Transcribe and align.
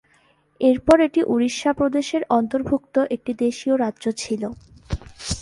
এরপর 0.61 0.97
এটি 1.07 1.21
উড়িষ্যা 1.33 1.71
প্রদেশের 1.73 2.23
অন্তর্ভুক্ত 2.37 2.95
একটি 3.15 3.31
দেশীয় 3.43 3.75
রাজ্য 3.77 4.05
ছিল। 4.21 4.43